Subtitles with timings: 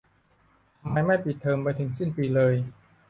[0.79, 2.53] ทำไมไม่ปิดเทอมไปถึงสิ้นปีเลย